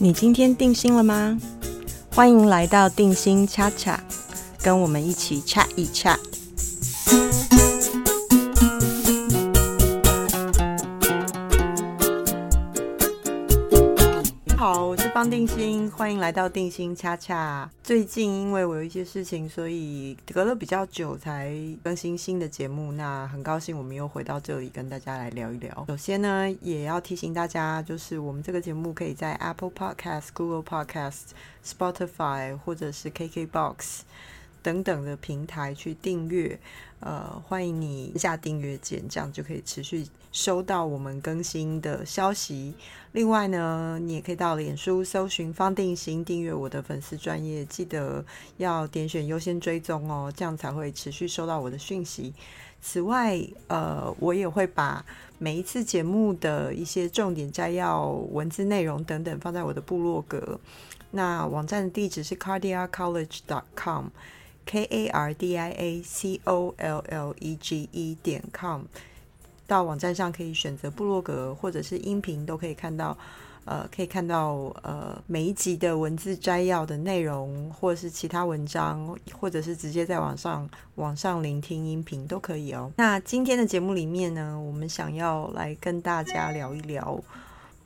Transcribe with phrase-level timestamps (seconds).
[0.00, 1.36] 你今天定心了吗？
[2.14, 4.00] 欢迎来到定心恰恰，
[4.62, 6.16] 跟我们一起恰一恰。
[15.90, 17.70] 欢迎来到定心恰恰。
[17.82, 22.92] 最近因为我有一些事情，所以隔了比较久才更新新的节目。
[22.92, 25.84] 那很高兴我们又回到这里跟大家来聊一聊。
[25.88, 31.30] 首先呢，也要提醒大家，就是我们这个节目可以在 Apple Podcast、Google Podcast、
[31.64, 34.00] Spotify 或者是 KKBox
[34.62, 36.58] 等等的平台去订阅。
[37.00, 42.74] 呃，欢迎你下订阅键，这样就可以持续收到我们更新的消息。
[43.12, 48.24] 另外呢，你也可以到脸书搜寻方定心，订阅我的粉丝专业，记得
[48.56, 52.34] 要点选优先追踪哦，这样才会持续收到我的讯息。
[52.80, 55.06] 此外，呃，我也会把
[55.38, 60.58] 每一次节目的一些重点摘要、文字内容等等放在我的部落格。
[61.12, 64.06] 那网站的地址是 cardiacollege.com。
[64.68, 68.82] K a r d i a c o l l e g e 点 com，
[69.66, 73.16] 到网站上可以选择部落格或者是音频，都可以看到，
[73.64, 82.92] 呃，可以看到呃每一集的文字摘要的内容，或者是其他文章，或者是直接在网上网上聆听音频都可以哦。
[82.96, 87.18] 那今天的节目里面呢，我们想要来跟大家聊一聊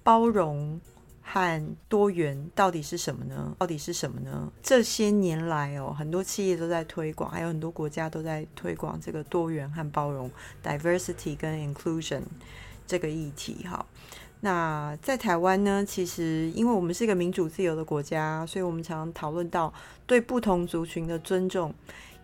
[0.03, 0.80] 包容。
[1.23, 3.55] 和多元到底是什么呢？
[3.59, 4.53] 到底是什么呢？
[4.62, 10.31] 这些年来哦，很多企业都在推广，还有很多国家都在推广这个多元和包容
[10.62, 12.23] （diversity 跟 inclusion）
[12.87, 13.65] 这个议题。
[13.65, 13.87] 哈，
[14.41, 19.73] 那在台湾呢，其实因为我们是一个民主自由的国家，所以我们常常讨论到
[20.06, 21.73] 对不同族群的尊重。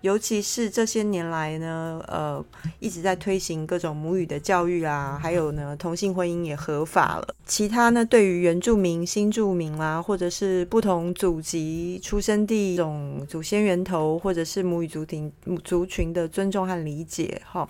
[0.02, 2.44] 尤其是这些年来呢，呃，
[2.78, 7.34] 一直在推行各种母语的教育啊，还有呢，同性婚姻也合法了。
[7.46, 15.32] 其他呢，对于原住民、新住民啦，或者是不同祖籍出生地种祖先源头，或者是母语族群
[15.64, 17.68] 族群的尊重和理解，哈，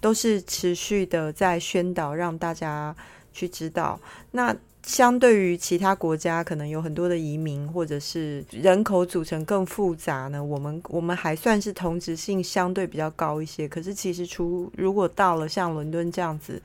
[0.00, 2.94] 都是持续的在宣导，让大家
[3.32, 3.98] 去知道。
[4.32, 4.54] 那
[4.90, 10.42] 相对于其他国家，可能有很多的移民，或者是人口组成更复杂呢。
[10.42, 13.68] 我们我们还算是同质性相对比较高一些。
[13.68, 16.60] 可是其实，出如果到了像伦敦这样子，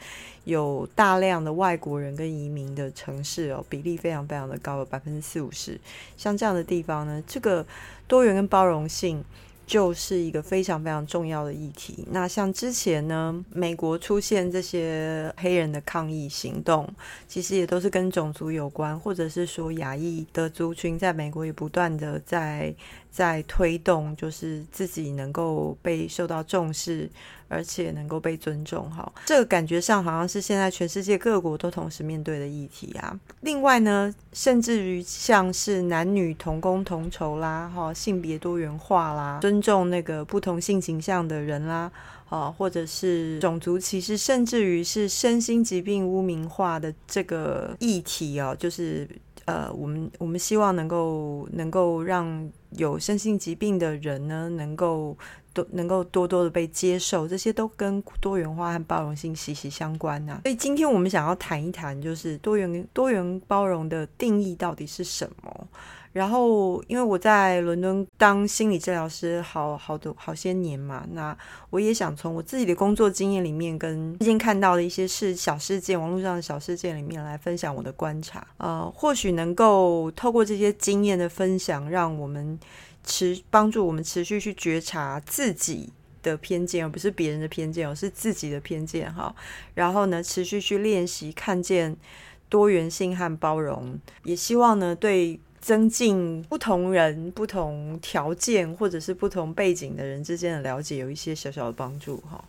[0.45, 5.79] 有大量的外国人跟移民的城市哦，比例非常非常的高，百分之四五十。
[6.17, 7.63] 像这样的地方呢，这个
[8.07, 9.23] 多元跟包容性。
[9.65, 12.05] 就是一个非常非常重要的议题。
[12.11, 16.87] 那像之前呢，美国出现这些黑人的抗议行动，
[17.27, 22.73] 其实也都是跟种族有关，或者是说亚裔的族群在美国也不断的在
[23.15, 27.09] 在推动，就是自己能够被受到重视。
[27.47, 33.17] 而且能够被尊重，哈，这个感觉上好像是现在全世界各国都同时面对的议题啊。
[33.41, 41.89] 另外呢，甚至于像是男女同工同酬啦，哈，性别多元化啦，尊重那个不同性形象的人啦，
[42.29, 49.07] 啊，或者是种族歧视，甚至于是身心疾病污名化的这个议题哦，就是
[49.45, 55.17] 呃，我们我们希望能够能够让有身心疾病的人呢，能够。
[55.55, 60.41] 都能够多多的被接受，这些都跟多元化和包容性息息相关呐。
[60.43, 65.67] 所以今天我们想要谈一谈，就是多元多元包容的定义到底是什么。
[66.15, 71.37] 然后，因为我在伦敦当心理治疗师好好多好些年嘛，那
[71.69, 78.47] 我也想从我自己的工作经验里面，跟最近看到的一些事小事件，网络上的小事件里面来分享我的观察。
[78.57, 82.57] 呃，或许能够透过这些经验的分享，让我们。
[83.07, 85.87] 持帮助我们持续去觉察自己
[86.23, 89.31] 的偏见，而不是别人的偏见，而是自己的偏见哈。
[89.75, 91.95] 然后呢，持续去练习看见
[92.49, 102.43] 多元性和包容，也希望呢，对增进不同人、不同条件或者是不同背景的人之间的了解有一些小小的帮助哈。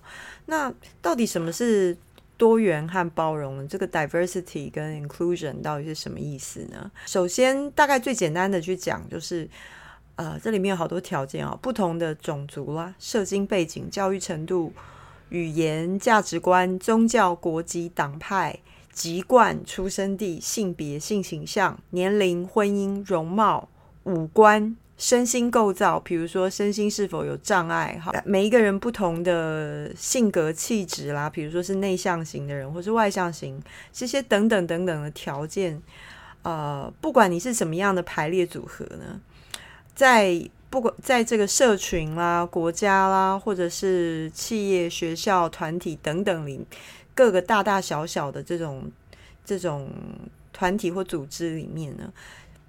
[0.44, 0.70] 那
[1.00, 1.96] 到底什么是
[2.36, 3.66] 多元和包容？
[3.66, 6.90] 这个 diversity 跟 inclusion 到底是什么意思呢？
[7.06, 9.48] 首先，大概最简单的去讲就是。
[10.18, 14.72] 呃，这里面有好多条件啊，不同的种族啦、社经背景、教育程度、
[15.28, 18.58] 语言、价值观、宗教、国籍、党派、
[18.96, 23.68] 籍贯、出生地、性别、性形象、年龄、婚姻、容貌、
[24.04, 33.62] 五官、身心构造，比如说身心是否有障碍，哈，每一个人不同的性格气质啦，比如说是内向型的人，或是外向型，
[33.92, 35.78] 这些等等等等的条件，
[36.40, 39.20] 呃，不管你是什么样的排列组合呢？
[39.94, 46.66] 在不管在这个社群啦、国家啦，或者是企业、学校、团体等等里，
[47.16, 48.92] 各个大大小小的这种
[49.42, 49.90] 这种
[50.52, 52.12] 团体或组织里面呢，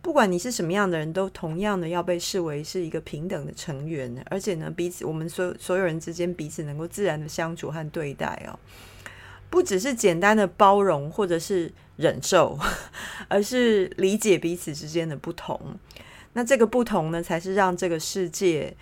[0.02, 8.58] 不管你是什么样的人，都同样的要被视为是一个平等的成员，而且呢，彼此我们所所有人之间彼此能够自然的相处和对待哦，
[9.50, 12.58] 不只是简单的包容或者是忍受，
[13.28, 15.60] 而是理解彼此之间的不同。
[16.34, 18.74] 那这个不同呢，才是让这个世界。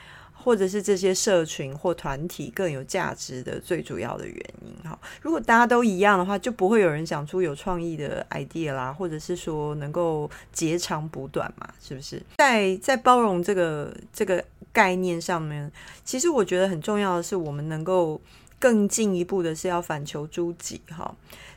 [0.46, 4.98] 或者是这些社群或团体更有价值的最主要的原因哈。
[5.20, 12.22] 如果大家都一样的话，就不会有人想出有创意的 idea 啦，或者是说能够截长补短嘛，是不是？
[12.38, 15.72] 在在包容这个这个概念上面，
[16.04, 18.22] 其实我觉得很重要的是，我们能够
[18.60, 21.16] 更进一步的是要反求诸己哈，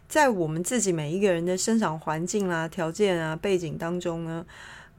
[0.09, 4.47] 在我们自己每一个人的生长环境啦、条件啊、背景当中呢。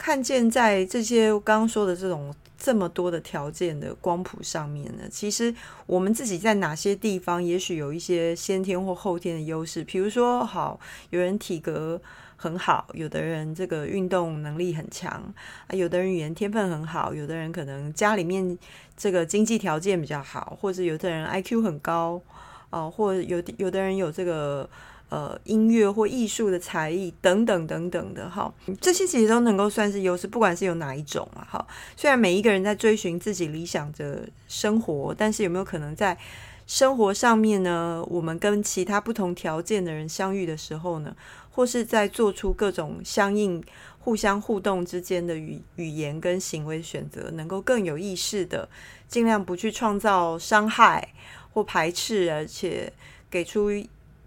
[0.01, 9.81] 看见在这些刚刚说的这种这么多的条件的光谱上面呢，其实我们自己在哪些地方也许有一些先天或后天的优势。
[9.85, 10.77] 比如说，好，
[11.09, 12.01] 有人体格
[12.35, 15.33] 很好，有的人这个运动能力很强
[15.67, 18.57] 啊，有的人语言天分很好，有的人可能家里面
[18.97, 22.21] 这个经济条件比较好，或者有的人 IQ 很高
[22.69, 24.69] 啊，或有有的人有这个。
[25.09, 31.67] 呃，音乐或艺术的才艺等等等等的哈，这些其实都能够算是优势，不管是有哪一种啊哈。
[31.97, 36.15] 虽然每一个人在追寻自己理想的生活，但是有没有可能在
[36.67, 38.05] 生活上面呢？
[38.07, 41.15] 我们跟其他不同条件的人相遇的时候呢，
[41.49, 43.63] 或是在做出各种相应、
[43.97, 48.69] 互相互动之间的语语言跟行为选择，能够更有意识的，
[49.07, 51.15] 尽量不去创造伤害
[51.51, 52.93] 或排斥，而且
[53.31, 53.71] 给出。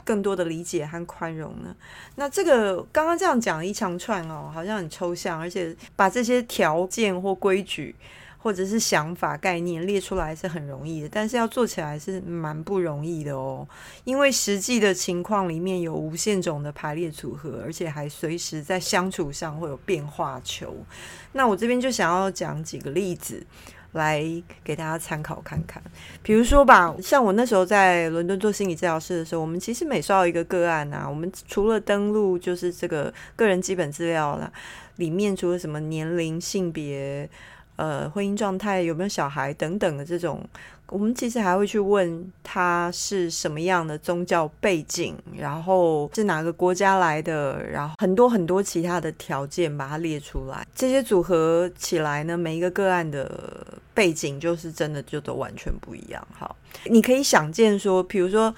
[0.05, 1.75] 更多的理解和宽容呢？
[2.17, 7.95] 那这个刚刚这样讲一长串哦，好像很抽象，而且把这些条件或规矩
[8.39, 13.67] 或者是想法概念列出来是很容易的，但是要做起来是蛮不容易的哦。
[14.05, 20.75] 因为实际的情况里面有无限种的排列组合，而且还随时在相处上会有变化球。
[21.33, 23.47] 那我这边就想要讲几个例子。
[23.93, 24.23] 来
[24.63, 25.83] 给大家参考看看，
[26.23, 34.53] 比如说吧，像我那时候在伦敦做心理治疗师的时候，我们其实每收到一个个案啊，我们除了登录就是这个个人基本资料啦，
[34.97, 37.29] 里面除了什么年龄、性别。
[37.77, 40.45] 呃，婚姻状态有没有小孩等等的这种，
[40.89, 56.27] 我们其实还会去问他是什么样的宗教背景，然后是哪个国家来的，然后很多很多其他的条件把它列出来，这些组合起来呢，每一个个案的背景就是真的就都完全不一样。
[56.33, 56.55] 好，
[56.85, 58.55] 你可以想见说，比如说。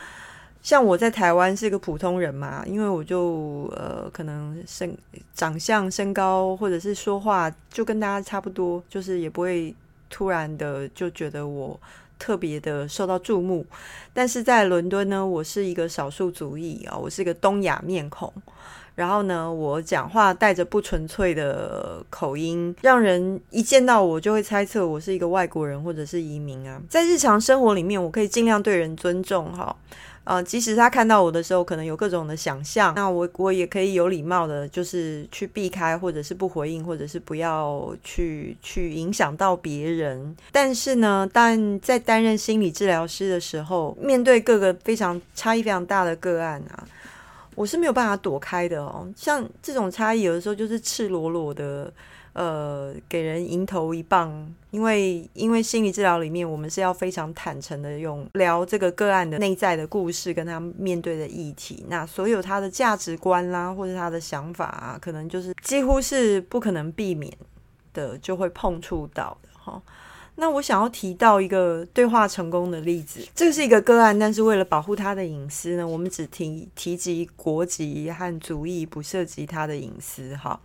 [0.65, 4.97] 像我在台湾是一个普通人嘛，因为我就呃可能身
[5.35, 9.75] 长相、身高或者是说话就跟大家差不多，就是也不会
[10.09, 11.79] 突然的就觉得我
[12.19, 13.67] 特别的受到注目。
[14.15, 18.33] 但是在伦敦呢，我是一个少数族裔啊，我是一个东亚面孔，
[18.95, 26.81] 然后呢，我讲话带着不纯粹的口音，让人一见到我就会猜测我是一个外国人或者是移民啊。
[26.89, 29.77] 在日常生活里面，我可以尽量对人尊重哈。
[30.25, 40.35] 呃，即使他看到我的时候，可能有各种的想象，那我我也可以有礼貌的，就是去避开，或者是不回应，或者是不要去去影响到别人。
[40.51, 46.83] 但是呢，但在担任心理治疗师的时候，面对各个非常差异非常大的个案啊，
[47.55, 49.07] 我是没有办法躲开的哦。
[49.15, 51.93] 像这种差异，有的时候就是赤裸裸的。
[52.35, 67.33] 呃，给人迎头一棒，因为因为心理治疗里面，我们是要非常坦诚的用聊这个个案的内在的故事，跟他面对的议题，那所有他的价值观啦，或者他的想法啊，可能就是几乎是不可能避免
[67.93, 69.81] 的，就会碰触到的哈。
[70.35, 80.61] 那我想要提到一个对话成功的例子，这是一个个案，但是为了保护他的隐私呢，我们只提提及国籍和族裔，不涉及他的隐私哈。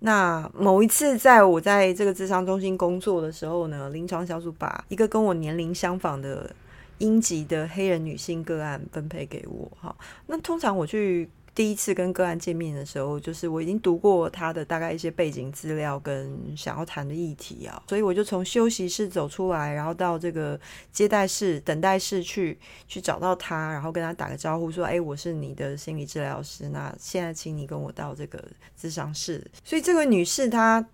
[0.00, 6.50] 那某一次，在我在这个智商中心工作的时候呢，临床小组把一个跟我年龄相仿的
[6.98, 9.70] 英籍的黑人女性个案分配给我。
[9.80, 9.94] 哈，
[10.26, 11.28] 那通常我去。
[11.58, 20.56] 第一次跟个案见面的时候，就是我已经读过他的大概一些背景资料跟想要谈的议题啊，所以我就从休息室走出来，然后到这个
[20.92, 28.40] 接待室、等待室去去找到他，然后跟他打个招呼，说：“哎，我是你的心理治疗师，那现在请你跟我到这个
[28.80, 30.86] 咨商室。”所以这个女士她。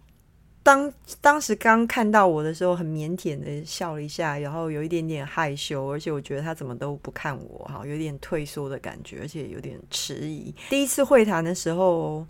[0.65, 0.91] 当
[1.21, 10.55] 当时刚看到我的时候，很腼腆的笑了一下，然后有一点点害羞，而且我觉得他怎么都不看我，哈，有点退缩的感觉，而且有点迟疑。
[10.71, 12.27] 第一次会谈的时候，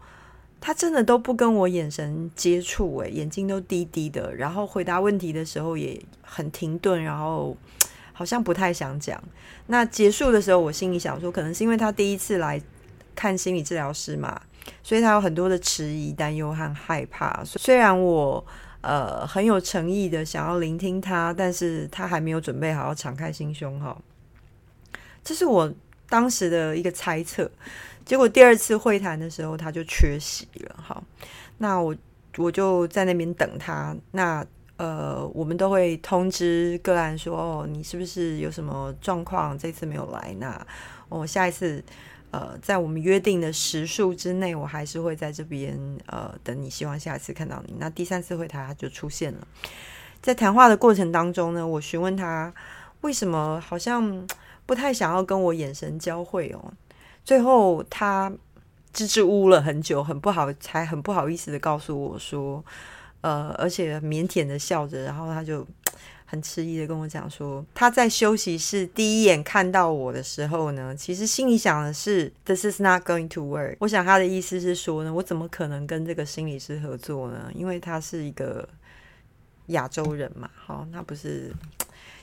[0.61, 7.57] 他真的都不跟我眼神接触，诶，眼睛都低低的，然后回答问题的时候也很停顿，然后
[8.13, 9.23] 好像不太想讲。
[9.69, 12.61] 那结束的时候，我心里想说，可能是因为他第一次来。
[13.17, 14.43] 看心理治疗师嘛，
[14.83, 17.43] 所以他有很多的迟疑、担忧和害怕。
[17.45, 18.45] 虽然我
[18.81, 23.97] 呃很有诚意的想要聆听他，但是他还没有准备好要敞开心胸哈。
[25.23, 25.73] 这是我
[26.09, 27.51] 当时的一个猜测。
[28.05, 31.03] 结果第二次会谈的时候，他就缺席了哈。
[31.59, 31.97] 那我
[32.37, 33.97] 我就在那边等他。
[34.11, 34.45] 那
[34.77, 39.57] 呃，我们都会通知个案说，哦，你是不是有什么状况？
[39.57, 40.67] 这次没有来，那
[41.09, 41.83] 我下一次，
[42.35, 46.69] 呃，在我们约定的时数之内，我还是会在这边，呃，等你。
[46.69, 47.77] 希望下一次看到你。
[47.79, 49.47] 那第三次会谈他就出现了，
[50.21, 52.53] 在谈话的过程当中呢，我询问他
[53.03, 54.27] 为什么好像
[54.67, 56.73] 不太想要跟我眼神交汇哦。
[57.25, 58.33] 最后他
[58.93, 62.65] 支支吾吾了很久，很不好，才很不好意思的告诉我说。
[63.21, 65.65] 呃，而且腼腆的笑着，然后他就
[66.35, 73.77] 很迟疑的跟我讲说，他在休息室第一眼看到我的时候呢，其实心里想的是，This is not going to work。
[73.79, 77.51] 我想他的意思是说呢，我怎么可能跟这个心理师合作呢？
[77.55, 78.69] 因为他是一个
[79.67, 81.53] 亚洲人嘛，好，那不是，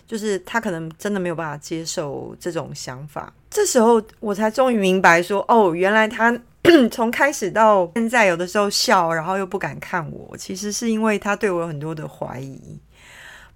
[0.06, 3.34] 就是他可能真的没有办法接受这种想法。
[3.50, 6.38] 这时候我才终于明白说，哦，原来他。
[6.92, 12.80] 从开始到现在，有的时候笑，然后又不敢看我，其实是因为他对我有很多的怀疑、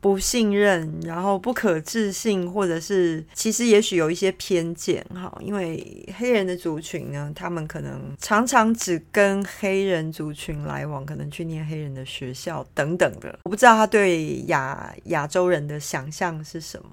[0.06, 5.36] 不信任，然后不可置信，或者是其实也许有一些偏见哈。
[5.42, 13.40] 因为黑人的族群呢，他们可能常常只跟黑人族群来往，可能去念黑人的学校等等的。
[13.46, 16.90] 我不知道他对亚亚洲人的想象是什么。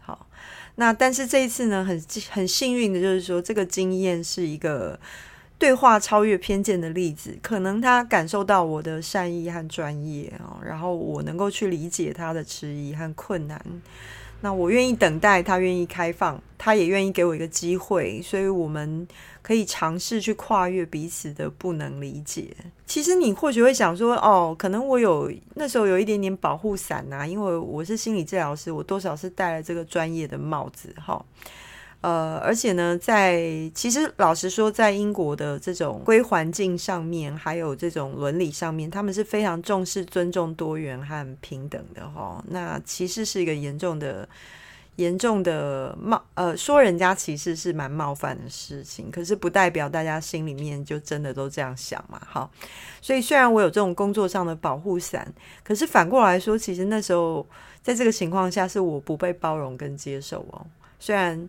[0.00, 0.26] 好，
[0.74, 4.98] 那但是这一次呢，很很幸运的就是说，这个经验是一个。
[5.58, 13.60] 对话超越偏见的例子，可能他感受到我的善意和专业啊，然后我能够去理解他的迟疑和困难。
[14.42, 19.08] 那我愿意等待，他愿意开放，他也愿意给我一个机会，所以我们
[19.40, 22.54] 可以尝试去跨越彼此的不能理解。
[22.84, 31.24] 其实你或许会想说，哦，可能我有那时候有一点点保护伞呐，因为我是心理治疗师，我多少是戴了这个专业的帽子，哈。
[32.02, 42.44] 呃，而且呢，在其实老实说，在英国的这种规环境上面，还有这种伦理上面，他们是非常重视尊重多元和平等的哈。
[42.48, 44.28] 那歧视是一个严重的、
[44.96, 52.20] 严重的冒呃，说人家歧视是蛮冒犯的事情，可是不代表大家心里面就真的都这样想嘛。
[52.24, 52.48] 哈，
[53.00, 55.26] 所以虽然我有这种工作上的保护伞，
[55.64, 57.44] 可是反过来说，其实那时候
[57.82, 60.64] 在这个情况下，是我不被包容跟接受哦。
[61.00, 61.48] 虽然。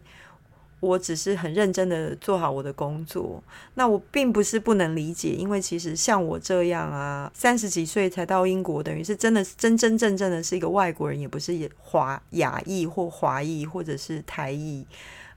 [0.79, 3.43] 我只是很认真的做好我的工作，
[3.73, 14.85] 那我并不是不能理解，因为其实像我这样啊，三十几岁才到英国，等于是真的真真正正的是一个外国人，也不是华亚裔或华裔或者是台裔，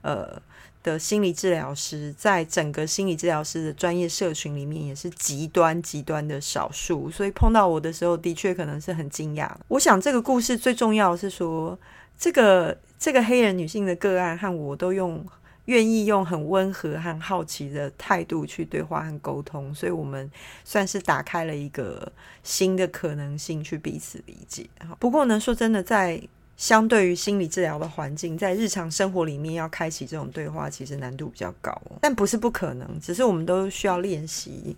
[0.03, 0.39] 呃
[0.83, 9.49] 的心理治疗师，在整个心理治疗师的专业社群里面，也是极端极端的少数，所以碰到我的时候，的确可能是很惊讶。
[9.69, 11.75] 我想这个故事最重要是说
[12.15, 12.77] 这个。
[13.01, 15.25] 这个黑人女性的个案和我都用
[15.65, 20.29] 愿意用很温和和好奇的态度去对话和沟通，所以我们
[20.63, 22.11] 算是打开了一个
[22.43, 24.69] 新的可能性去彼此理解。
[24.99, 26.21] 不过呢，说真的，在
[26.55, 34.75] 相对于心理治疗的环境，在日常生活里面要开启这种对话，其实难度比较高，但不是不可能，只是我们都需要练习。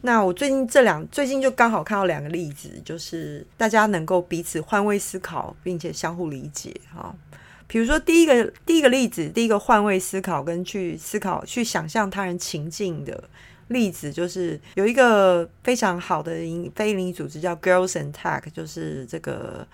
[0.00, 7.14] 那我最近这两最近就刚好看到两个例子，就是大家能够彼此换位思考，并且相互理解，哈。
[7.68, 13.22] 比如说，第一个第一个例子，第一个换位思考跟去思考、去想象他人情境的
[13.68, 16.32] 例子，就是有一个非常好的
[16.74, 19.64] 非营利组织叫 Girls and Tech，就是这个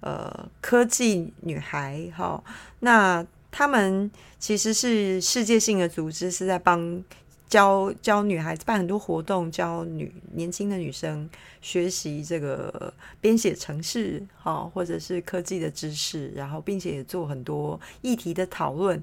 [0.00, 2.44] 呃科技女孩哈。
[2.80, 7.02] 那他们其实是世界性的组织，是在帮。
[7.56, 11.26] 教教女孩子办很多活动，教女年轻的女生
[11.62, 19.02] 学习这个编写程式，哈，或者是科技的知识，然后并且也做很多议题的讨论。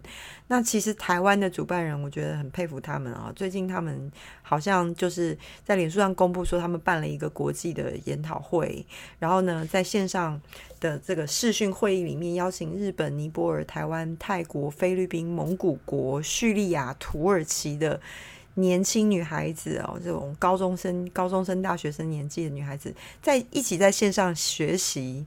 [0.50, 3.34] 那其实台湾的主办人，我觉得很佩服他们啊。
[3.36, 4.12] 最近他们
[4.44, 8.86] 好像就是在脸书上公布说，他们办了一个国际的研讨会，
[9.18, 10.40] 然后呢，在线上
[10.80, 18.00] 的这个视讯会议里面，邀请日本、尼泊尔、台湾、泰国、菲律宾、蒙古国、叙利亚、土耳其的。
[18.56, 25.26] 年轻女孩子哦，这种高中生、高中生、大学生年纪的女孩子，在一起在线上学习，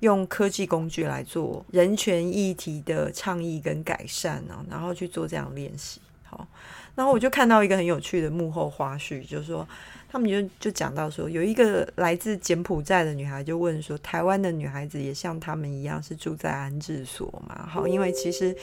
[0.00, 6.00] 用科技工具来做人权议题的倡议跟改善呢，然后去做这样练习。
[6.24, 6.46] 好，
[6.94, 9.66] 然后我就看到一个很有趣的幕后花絮，就是说。
[10.08, 17.66] 他们就就讲到说，有一个来自柬埔寨的女孩就问说，台湾的女孩子也像他们一样是住在安置所嘛？
[17.66, 18.56] 好，因为其实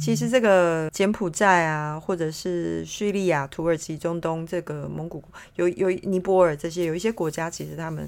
[0.00, 5.22] 其实这个柬埔寨啊，或者是叙利亚、土耳其、中东这个蒙古
[5.56, 8.06] 有有尼泊尔这些有一些国家，其实他们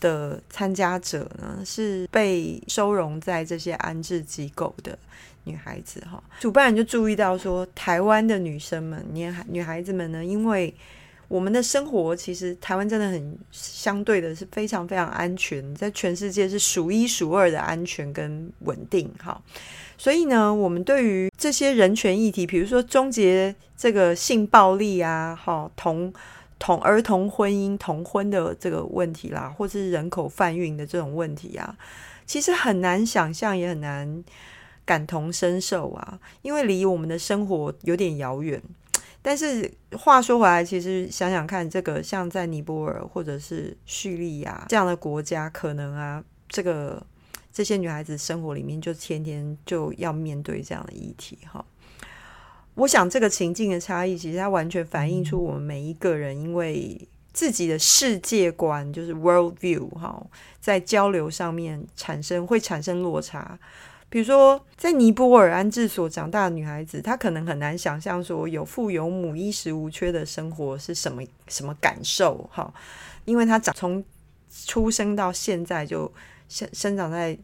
[0.00, 4.98] 的参加者呢是被收容在这些安置机构的
[5.44, 6.20] 女孩子哈。
[6.40, 10.74] 主办人就注意到说，台湾的女生们、女孩女孩子们呢，因为
[11.32, 19.40] 我们的生活其实台湾真的很相对的是非常非常安全，在全世界是数一数二的安全跟稳定哈。
[19.96, 26.12] 所以呢，我们对于这些人权议题，比如说终结这个性暴力啊，哈同
[26.58, 31.74] 同儿童婚姻同婚的这个问题啦，或是人口贩运的这种问题啊，
[32.26, 34.22] 其实很难想象，也很难
[34.84, 38.62] 感同身受啊，因为离我们的生活有点遥远。
[39.24, 47.00] 但是话说回来，其实想想看，这个像在尼泊尔或者是叙利亚这样的国家，可能啊，这个
[47.52, 51.64] 这些女孩子生活里面就天天就要面对这样的议题哈。
[52.74, 57.00] 我想这个情境的差异，其实它完全反映出我们每一个人因为
[57.32, 60.26] 自己的世界观，就是 world view 哈，
[60.58, 63.56] 在交流上面产生会产生落差。
[64.12, 72.70] 比如说，在尼泊尔安置所长大的女孩子，她可能很难想象说有父有母、衣食无缺的生活是什么什么感受哈，
[73.24, 74.04] 因为她长从
[74.66, 76.12] 出生到现在就
[76.46, 77.34] 生生长在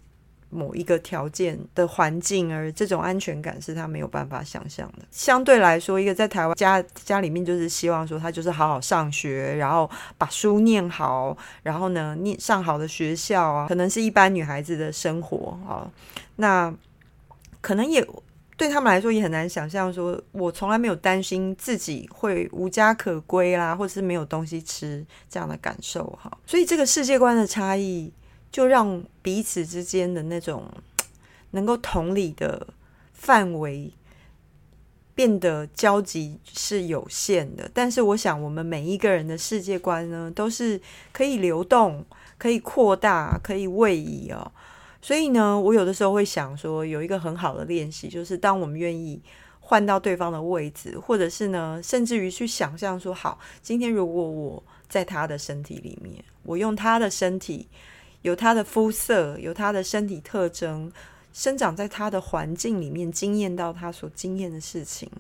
[0.50, 5.06] 某一个条件的环境，而这种安全感是他没有办法想象的。
[5.10, 15.90] 相对来说，一个在台湾家家里面就是希望说他就是好好上学，然后把书念好，然后呢念上好的学校啊，可能是一般女孩子的生活啊。
[16.36, 16.72] 那
[17.60, 18.06] 可能也
[18.56, 26.36] 对他们来说也很难想象，说我从来没有担心自己会无家可归啦，或者是没有东西吃这样的感受哈。
[26.46, 28.12] 所以这个世界观的差异，
[28.50, 30.70] 就让彼此之间的那种
[31.52, 32.66] 能够同理的
[33.12, 33.92] 范围
[35.14, 37.70] 变得交集是有限的。
[37.72, 40.80] 但是我想，我们每一个人的世界观呢，都是
[41.12, 42.04] 可以流动、
[42.36, 44.52] 可以扩大、可以位移哦。
[45.00, 49.22] 所以呢，我有的时候会想说，有一个很好的练习，就是当我们愿意
[49.60, 57.68] 换到对方的位置，或者是呢，甚至于去想象说，好，今天如果我在他的身体里面，我用他的身体，
[58.28, 60.92] 有他的肤色，有他的身体特征，
[61.32, 65.10] 生长在他的环境里面，经验到他所经验的事情，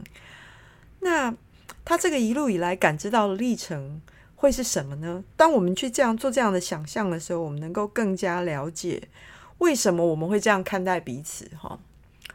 [1.00, 1.34] 那
[1.84, 4.02] 他这个一路以来感知到的历程
[4.36, 5.24] 会是什么呢？
[5.36, 9.08] 当我们去这样做这样的想象的时候，我们能够更加了解。
[9.58, 11.50] 为什么我们会这样看待彼此？
[11.58, 11.78] 哈，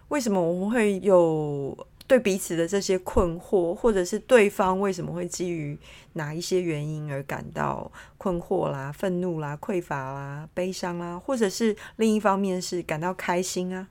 [0.08, 1.78] 为什么我们会有
[2.14, 5.76] 对彼此的这些困惑，或者是对方为什么会基于
[6.14, 13.88] 哪一些原因而感到困惑啦、愤怒啦、匮乏啦、悲伤啦，或者是另一方面是感到开心啊、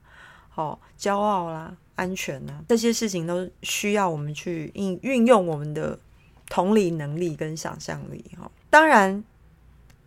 [0.47, 5.99] 好骄傲啦、安全啊，这些事情都需要我们去运运用我们的
[6.47, 8.23] 同理能力跟想象力。
[8.39, 9.21] 哈，当然，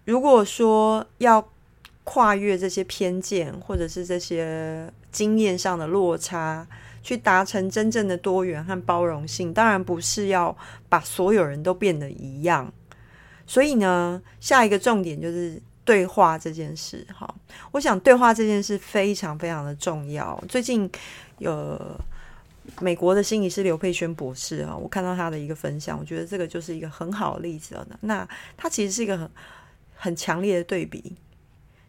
[0.07, 1.47] 如果说要
[2.05, 6.67] 跨越这些偏见，或者是这些经验上的落差，
[7.07, 10.55] 去达成真正的多元和包容性，当然不是要
[10.89, 12.73] 把所有人都变得一样。
[13.47, 17.07] 所以呢，下一个重点就是对话这件事。
[17.17, 17.33] 哈，
[17.71, 20.37] 我想对话这件事非常非常的重要。
[20.49, 20.91] 最近
[21.39, 21.81] 有
[22.81, 27.87] 美国的心理师刘佩轩博士啊，我看到他的一个分享，我觉得这个就是一个很好的例子了。
[28.01, 29.31] 那他其实是一个很
[29.95, 31.15] 很强烈的对比。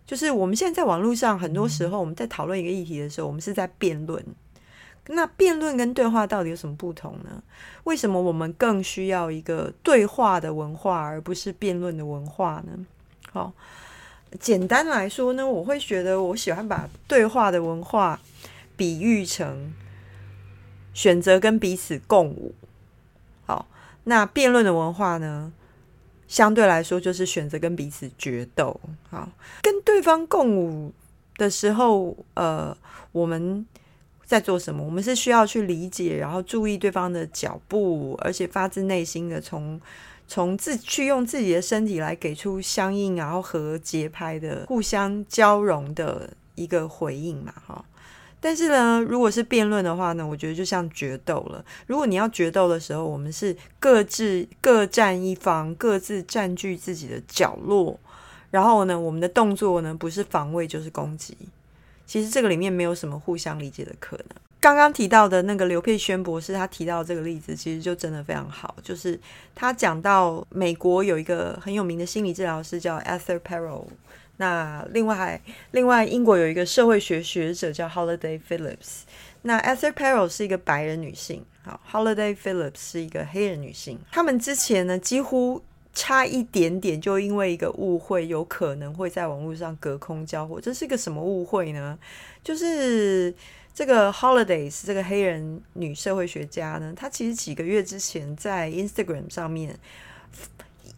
[0.06, 4.24] 就是我们现在在网络上，很多时候我们在讨论一个议题的时候，我们是在辩论。
[5.08, 7.42] 那辩论跟对话到底有什么不同呢？
[7.86, 12.86] 为什么我们更需要一个对话的文化，而不是辩论的文化呢？
[13.32, 13.54] 好，
[14.40, 18.20] 简单来说呢，我会觉得我喜欢把对话的文化
[18.76, 19.74] 比喻成
[20.94, 22.54] 选择跟彼此共舞。
[23.46, 23.68] 好，
[24.04, 25.54] 那辩论的文化呢？
[26.28, 28.78] 相对来说，就是选择跟彼此决斗。
[29.10, 29.30] 好，
[29.62, 30.92] 跟对方共舞
[31.38, 32.76] 的时候，呃，
[33.14, 33.66] 我们
[34.28, 34.84] 在做什么？
[34.84, 39.80] 我们是需要去理解，然后注意对方的脚步，而且发自内心的从
[40.28, 47.86] 从自去用自己的身体来给出相应，然后和节拍的互相交融的一个回应嘛，哈。
[48.40, 51.64] 但是呢，如果是辩论的话呢，我觉得就像决斗了。
[51.88, 57.98] 如果你要决斗的时候，我们是各自各占一方，各自占据自己的角落，
[58.52, 61.36] 然后呢，我们的动作呢不是防卫就是攻击。
[62.08, 64.26] 其实这个里面没有什么互相理解的可能。
[64.60, 68.76] 刚刚提到的那个刘佩轩博士，他提到这个例子，其实就真的非常好。
[68.82, 69.18] 就是
[69.54, 73.86] 他讲到美国有一个很有名的心理治疗师叫 Esther Perel，
[74.38, 75.40] 那另外
[75.72, 79.04] 另外英国有一个社会学学者叫 Holiday Phillips。
[79.44, 84.00] 那 Esther Perel 是一个白人女性，好，Holiday Phillips 是一个黑人女性。
[84.12, 85.62] 他们之前呢，几乎
[85.98, 90.62] 差一点点就因为一个误会，有可能会在网络上隔空交火。
[90.62, 91.98] 这是个什么误会呢？
[92.44, 93.34] 就是
[93.74, 99.76] 这个 Holidays 这个黑人女社会学家呢，她其实几个月之前在 Instagram 上面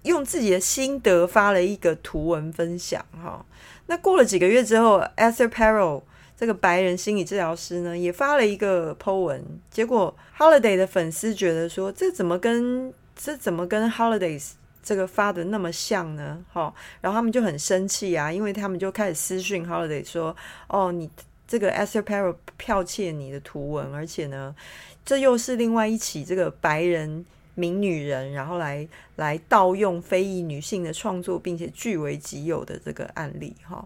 [0.03, 3.45] 用自己的心得发了一个图文分享，哈。
[3.87, 6.01] 那过了几个月之后，Esther Perel
[6.37, 14.51] 这个白人心理治疗师呢，也发了一个 po 文，结果 Holiday 的粉丝觉得说，这怎么跟这怎么跟 Holidays
[14.89, 16.43] 这个发的那么像呢？
[16.51, 20.35] 哈，然后他们就很生气啊，因为他们就开始私讯 Holiday 说，
[20.67, 21.09] 哦，你。
[21.51, 24.55] 这个 Esther Perel 剽窃你的图文，而且呢，
[25.03, 27.25] 这又是另外一起这个白人
[27.55, 33.83] 名女人，然后来来盗用非裔女性的创作，并且据为己有的这个案例哈。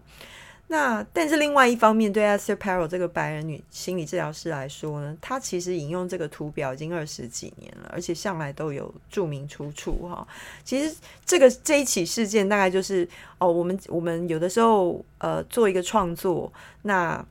[0.68, 10.26] 那但是另外一方面，对 Esther Perel 这个白人女心理治疗师来说呢，她其实引用这个图表已经二十几年了，而且向来都有注明出处哈。
[10.64, 17.24] 其实这个这一起事件大概就是哦，我们我们有的时候呃做一个创作那。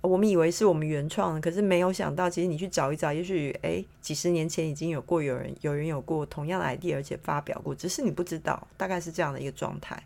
[0.00, 10.00] 我们以为是我们原创的，可是没有想到，其实你去找一找，也许诶，几十年前已经有过有人有人有过同样的 idea，而且发表过，只是你不知道，大概是这样的一个状态。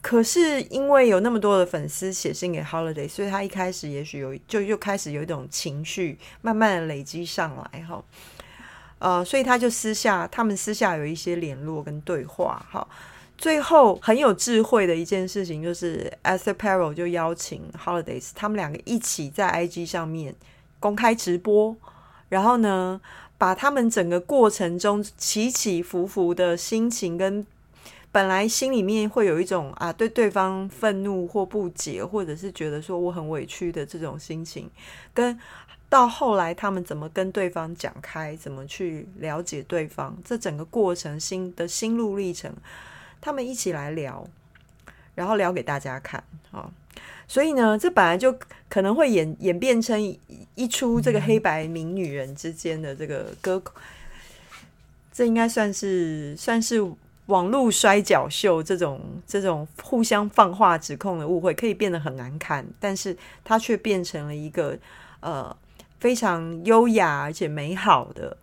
[0.00, 8.02] 可是因为有那么多的粉丝写信给 Holiday，所以他一开始也许有就又开始有一种情绪，慢慢的累积上来哈。
[8.98, 12.86] 呃，所以他就私下，他们私下有一些联络跟对话哈。
[13.36, 20.34] 最后很有智慧的一件事情，就是 a s t e Perel 就邀请 Holidays，他们两个一起在 IG 上面
[20.80, 21.76] 公开直播，
[22.30, 22.98] 然后呢，
[23.36, 27.46] 把他们整个过程中起起伏伏的心情，跟
[28.16, 34.70] 本来心里面会有一种啊对对方愤怒或不解，或者是觉得说我很委屈的这种心情，
[35.12, 35.38] 跟
[35.90, 42.50] 到后来他们怎么跟对方讲开，怎么去了解对方，这整个过程心的心路历程。
[43.20, 44.26] 他们一起来聊，
[45.14, 46.70] 然后聊给大家看啊，
[47.28, 48.34] 所以呢，这本来就
[48.70, 50.00] 可能会演演变成
[50.54, 53.62] 一出这个黑白名女人之间的这个歌，
[55.12, 56.82] 这应该算是算是
[57.26, 64.76] 网络摔跤秀这种这种互相放话指控的误会，可以变得很难看，但是它却变成了一个
[65.20, 65.56] 呃
[65.98, 68.36] 非常优雅而且美好的。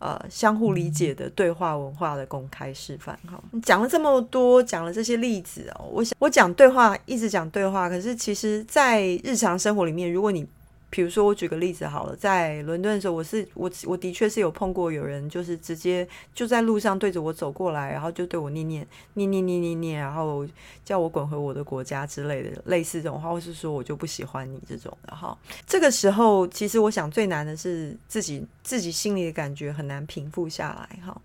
[0.00, 10.46] 呃，相互理解的对话文化的公开示范，哈，讲了这么多，讲了这些例子哦，我想我讲对话，一直讲对话，可是其实，在日常生活里面，如果你
[10.90, 20.46] 比如说，我举个例子好了，在伦敦的时候，我是我我的确是有碰过有人，就是直接就在路上对着我走过来，然后就对我念念念念念念念，然后
[20.86, 25.36] 叫我滚回我的国家之类的，类似这种话，或是说我就不喜欢你这种的哈。
[25.66, 31.20] 这个时候，其实我想最难的是自己自己心里的感觉很难平复下来哈。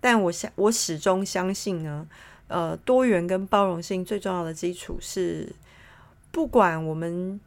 [0.00, 2.08] 但我想我始终相信呢，
[2.48, 5.54] 呃，多元跟包容性最重要的基础是，
[6.30, 7.38] 不管我们。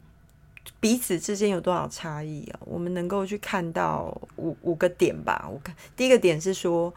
[0.79, 2.59] 彼此之间有多少差异啊？
[2.61, 5.47] 我们能够去看到五五个点吧。
[5.51, 6.93] 我看第一个点是说，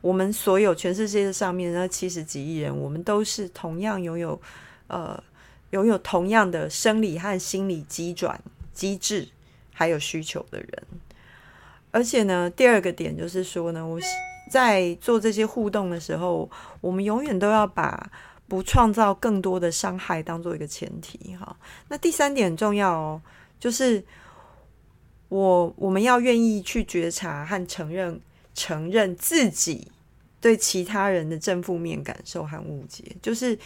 [0.00, 4.40] 我们所有全世界上面那七十几亿人，我们都是同样拥有
[4.88, 5.22] 呃
[5.70, 8.40] 拥有同样的生理和心理机转
[8.72, 9.28] 机制
[9.72, 10.82] 还有需求的人。
[11.90, 13.98] 而且呢，第二个点就是说呢，我
[14.50, 18.10] 在做这些互动的时候，我们永远都要把。
[18.50, 21.56] 不创造更多的伤害，当做一个前提哈。
[21.86, 23.22] 那第三点很重要哦，
[23.60, 24.04] 就是
[25.28, 28.20] 我我们要愿意去觉察和承认
[28.52, 29.86] 承认自己
[30.40, 33.56] 对其他人的正负面感受和误解，就是。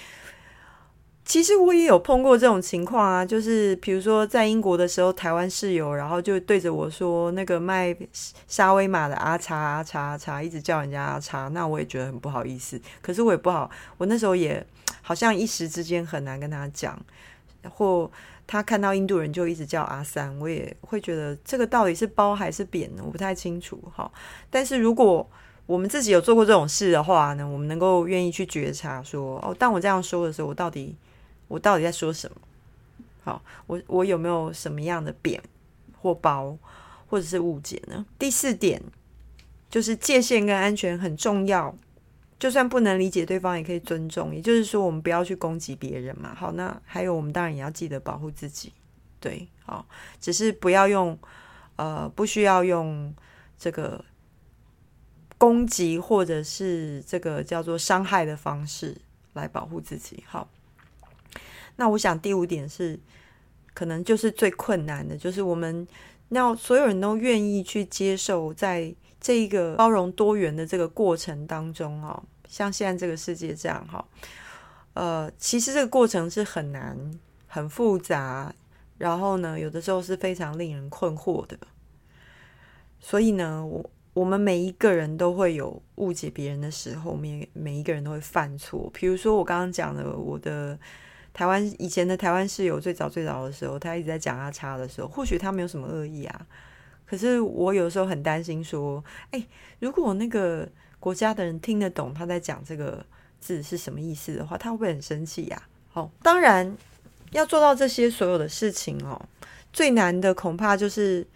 [1.26, 7.96] 其实我也有碰过这种情况啊，就是比如说在英国的时候，台湾室友，然后就对着我说那个卖
[8.46, 12.78] 沙威玛的阿叉阿叉阿叉，一直叫人家阿叉，那我也觉得很不好意思。
[13.00, 14.62] 可是我也不好，我那时候也
[15.04, 17.00] 好像一时之间很难跟他讲，
[17.70, 18.10] 或
[18.46, 23.02] 他看到印度人就一直叫阿三，我也会觉得这个到底是褒还是贬呢？
[23.04, 24.10] 我不太清楚哈。
[24.50, 25.30] 但是如果
[25.66, 30.96] 我们自己有做过这种事的话呢，我们能够愿意去觉察说，哦，当我这样说的时候，我到底。
[31.46, 32.36] 我到底在说什么？
[33.22, 35.40] 好，我我有没有什么样的贬
[36.00, 36.56] 或褒，
[37.06, 38.04] 或者是误解呢？
[38.18, 38.82] 第四点
[39.68, 41.72] 就是界限跟安全很重要，
[42.44, 44.34] 就算不能理解对方，也可以尊重。
[44.34, 46.34] 也就是说，我们不要去攻击别人嘛。
[46.34, 48.70] 好，那还有我们当然也要记得保护自己。
[49.18, 49.86] 对，好，
[50.20, 51.18] 只是不要用
[51.76, 53.14] 呃，不需要用
[53.56, 54.04] 这个
[55.38, 58.94] 攻击或者是这个叫做伤害的方式
[59.32, 60.22] 来保护自己。
[60.26, 60.46] 好，
[61.76, 63.00] 那我想第五点是，
[63.72, 65.88] 可能就是最困难的，就是我们
[66.28, 74.04] 要所有人都愿意去接受，在这一个包容多元的这个过程当中，哦，像现在这个世界这样，哈。
[74.94, 76.96] 呃，其实这个过程是很难、
[77.48, 78.54] 很复杂，
[78.96, 81.58] 然后呢，有的时候是非常令人困惑的。
[83.00, 88.88] 所以呢，我我们每一个人都会有误解别人的时候，每每一个人都会犯错。
[88.94, 90.78] 比如说我刚刚讲的，我的
[91.32, 96.46] 台湾以前的台湾室友，最早最早的时候，他一直在讲阿差的时候，或许他没有什么恶意啊，
[97.04, 99.02] 可是我有时候很担心说，
[99.32, 99.44] 哎，
[99.80, 100.68] 如果那个
[101.04, 103.04] 国家的人听得懂他在讲这个。
[103.46, 105.62] 字是什么意思的话，他会不会很生气呀？
[105.92, 106.74] 好，当然
[107.32, 109.20] 要做到这些所有的事情哦，
[109.70, 111.26] 最难的恐怕就是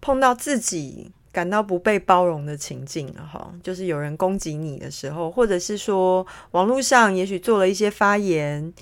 [0.00, 3.52] 碰到自己感到不被包容的情境了哈。
[3.62, 8.72] 就是有人攻击你的时候，或者是说网络上也许做了一些发言，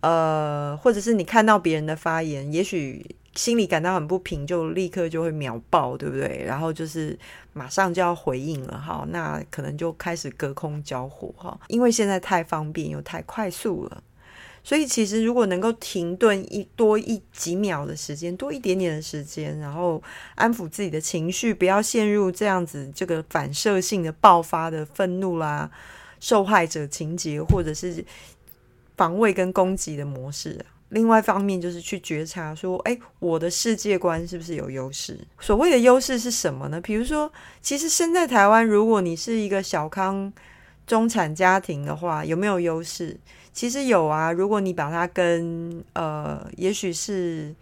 [0.00, 6.44] 呃，或者是你看到别人的发言，也许心里感到很不平，就立刻就会秒爆，对不对？
[6.46, 7.18] 然后就是。
[7.52, 14.02] 马上就要回应了哈，那可能就开始隔空交火哈，因为现在太方便又太快速了，
[14.62, 20.00] 所以其实如果能够停顿一多一几秒的时间，多一点点的时间，然后
[20.36, 25.68] 安抚自己的情绪，不要陷入这样子这个反射性的爆发的愤怒啦、
[26.20, 28.04] 受害者情节或者是
[28.96, 30.64] 防卫跟攻击的模式。
[30.90, 35.18] 另外一方面就是去觉察，说，哎，我的世界观是不是有优势？
[35.38, 36.80] 所谓的优势是什么呢？
[36.80, 40.32] 比如说，其实生在台湾，如果你是一个小康
[40.86, 43.16] 中产家庭的话，有没有优势？
[43.52, 44.32] 其实有啊。
[44.32, 47.54] 如果你把它跟呃，也许是，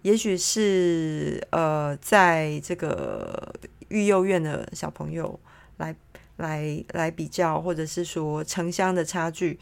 [0.00, 3.54] 也许是呃，在这个
[3.88, 5.38] 育幼院的小朋友
[5.76, 5.94] 来
[6.38, 9.58] 来来比较，或者是说城乡的差距。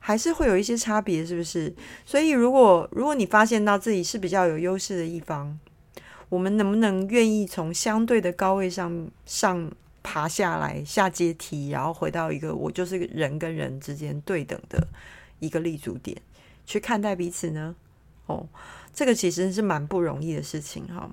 [0.00, 1.74] 还是会有一些差别，是不是？
[2.04, 5.58] 所以，如果如果你发现到自己是比较有优势的一方，
[6.28, 9.70] 我们能不能愿意从相对的高位上上
[10.02, 14.86] 爬下来，下阶梯，然后回到一个我就是人跟人之间对等的
[15.40, 16.16] 一个立足点，
[16.64, 17.74] 去看待彼此呢？
[18.26, 18.46] 哦，
[18.94, 21.10] 这个其实是蛮不容易的事情哈。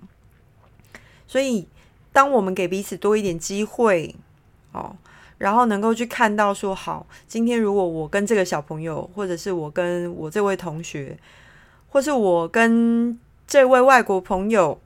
[1.28, 1.68] 所以，
[2.14, 4.16] 当我们给彼此多一点机会，
[4.72, 4.96] 哦。
[5.38, 11.18] 然后能够去看到说，好，今天如果我跟这个小朋友，或者是我跟我这位同学，
[11.90, 14.80] 或是我跟这位外国朋友，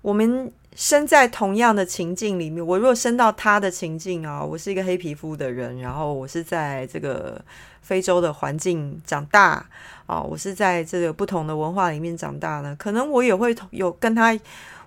[0.00, 7.40] 我们身在同样的情境里面，我如果升到他的情境啊，我是一个黑皮肤的人，然后我是在这个
[7.82, 9.64] 非洲的环境长大
[10.06, 14.36] 啊，我是在这个不同的文化里面长大呢，可能我也会有跟他，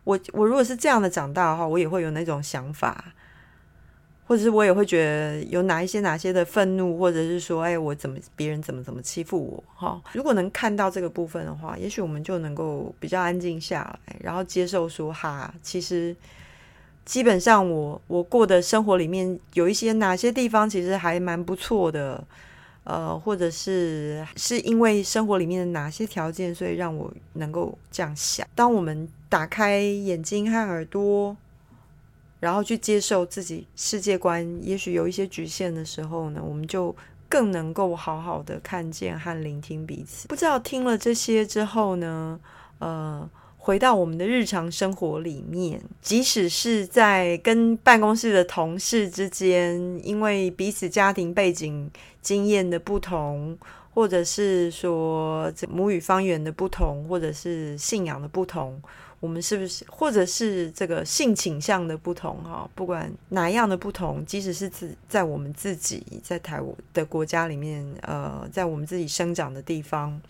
[0.04, 3.06] 我我如果是这样的长大的话，我也会有那种想法。
[4.28, 10.02] 或者是我也会觉得有哪一些哪些的愤怒，或者是说，哎，我怎么别人怎么怎么欺负我哈？
[10.12, 16.14] 如果能看到这个部分的话，也许我们就能够比较安静下来，然后接受说，哈，其实
[17.06, 22.22] 基本上我我过的生活里面有一些哪些地方其实还蛮不错的，
[22.84, 28.46] 呃，或者是是因为生活里面的哪些条件，所以让我能够这样想。
[28.54, 31.38] 当我们打开眼睛和耳朵。
[32.40, 36.96] 然后去接受自己世界观，也许有一些局限的时候呢，我们就
[37.28, 40.28] 更能够好好的看见和聆听彼此。
[40.28, 42.40] 不知道听了这些之后呢，
[42.80, 51.90] 呃，回到我们的日常生活里面，即使是在跟办公室的同事之间，因为彼此家庭背景、
[52.22, 53.58] 经验的不同，
[53.94, 58.82] 或者是说母语方言的不同，或者是信仰的不同。
[59.20, 62.70] 我们是不是，或者是这个性倾向的不同哈？
[62.76, 66.62] 不管哪样的不同，即使是自在我们自己在台
[66.94, 70.22] 的国家里面，呃，在我们自己生长的地方，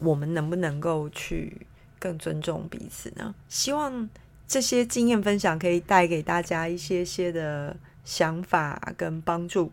[0.00, 1.66] 我们能不能够去
[2.00, 3.32] 更尊重彼此呢？
[3.48, 4.10] 希望
[4.48, 9.70] 这些经验分享可以带给大家一些些的想法跟帮助。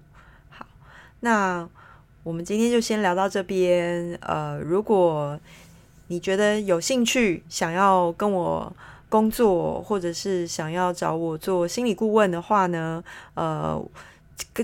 [0.50, 0.68] 好，
[1.22, 1.68] 那
[2.22, 4.16] 我们今天就先聊到这边。
[4.22, 5.40] 呃，如果
[6.08, 8.72] 你觉得有兴趣想要跟我
[9.10, 13.04] 工作，或者是想要找我做心理顾问的话呢？
[13.34, 13.84] 呃，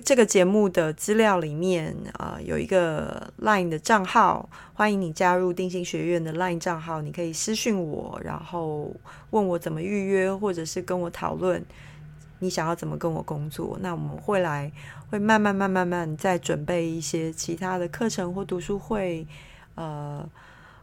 [0.04, 7.01] 这个节目的资料里面啊有一个 LINE 的账号，欢迎你加入定心学院的 LINE 账号。
[7.01, 8.91] 你可以私信我，然后
[9.30, 11.63] 问我怎么预约，或者是跟我讨论
[12.39, 13.77] 你想要怎么跟我工作。
[13.82, 14.71] 那我们会来
[15.10, 19.25] 会慢慢慢慢慢再准备一些其他的课程或读书会，
[19.75, 20.27] 呃。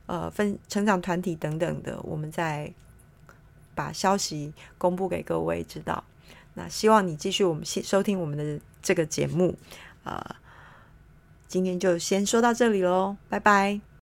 [0.09, 2.73] 呃，分成长团体等等的，我们再
[3.75, 6.03] 把消息公布给各位知道。
[6.55, 9.55] 那希望你继续我们收听我们的这个节目，
[10.05, 10.21] 呃，
[11.47, 13.88] 今天就先说到这里喽，拜拜。